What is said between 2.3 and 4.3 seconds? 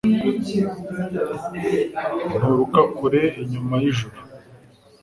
Nturuka kure inyuma y'ijuru,